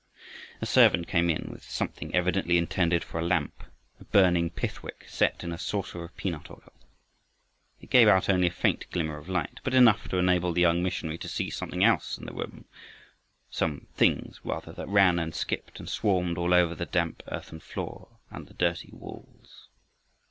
[0.61, 3.63] A servant came in with something evidently intended for a lamp
[3.99, 6.73] a burning pith wick set in a saucer of peanut oil.
[7.79, 10.81] It gave out only a faint glimmer of light, but enough to enable the young
[10.81, 12.65] missionary to see something else in the room,
[13.51, 18.17] some THINGS rather, that ran and skipped and swarmed all over the damp earthen floor
[18.31, 19.67] and the dirty walls.